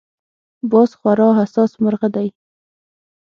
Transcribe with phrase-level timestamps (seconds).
[0.71, 2.27] باز خورا حساس مرغه دی